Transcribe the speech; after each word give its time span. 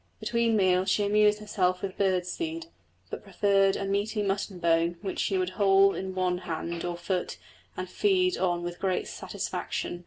Between 0.19 0.57
meals 0.57 0.89
she 0.89 1.03
amused 1.05 1.37
herself 1.37 1.83
with 1.83 1.95
bird 1.95 2.25
seed, 2.25 2.65
but 3.11 3.23
preferred 3.23 3.75
a 3.75 3.85
meaty 3.85 4.23
mutton 4.23 4.57
bone, 4.57 4.97
which 5.03 5.19
she 5.19 5.37
would 5.37 5.51
hold 5.51 5.95
in 5.95 6.15
one 6.15 6.39
hand 6.39 6.83
or 6.83 6.97
foot 6.97 7.37
and 7.77 7.87
feed 7.87 8.35
on 8.35 8.63
with 8.63 8.79
great 8.79 9.07
satisfaction. 9.07 9.99